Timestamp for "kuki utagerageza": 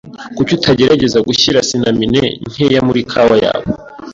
0.35-1.17